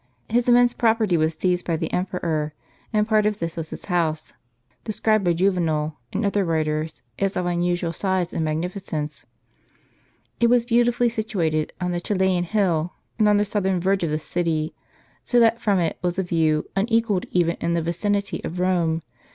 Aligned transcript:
His 0.31 0.49
immense 0.49 0.73
property 0.73 1.15
was 1.15 1.35
seized 1.35 1.63
by 1.67 1.77
the 1.77 1.93
em 1.93 2.07
peror, 2.07 2.53
and 2.91 3.07
part 3.07 3.27
of 3.27 3.37
this 3.37 3.55
was 3.55 3.69
his 3.69 3.85
house, 3.85 4.33
described 4.83 5.23
by 5.23 5.33
Juvenal, 5.33 5.97
and 6.11 6.25
other 6.25 6.43
writers, 6.43 7.03
as 7.19 7.37
of 7.37 7.45
unusual 7.45 7.93
size 7.93 8.33
and 8.33 8.43
magnificence. 8.43 9.27
It 10.39 10.49
was 10.49 10.65
beautifully 10.65 11.09
situated 11.09 11.71
on 11.79 11.91
the 11.91 12.01
Coelian 12.01 12.45
hill, 12.45 12.93
and 13.19 13.29
on 13.29 13.37
the 13.37 13.45
southern 13.45 13.79
verge 13.79 14.03
of 14.03 14.09
the 14.09 14.17
city; 14.17 14.73
so 15.23 15.39
that 15.39 15.61
from 15.61 15.77
it 15.77 15.99
was 16.01 16.17
a 16.17 16.23
view^ 16.23 16.63
unequalled 16.75 17.27
even 17.29 17.55
in 17.61 17.75
the 17.75 17.81
vicinity 17.83 18.43
of 18.43 18.59
Rome. 18.59 19.03